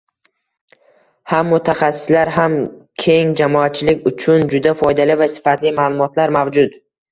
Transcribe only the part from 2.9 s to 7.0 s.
keng jamoatchilik uchun juda foydali va sifatli ma'lumotlar mavjud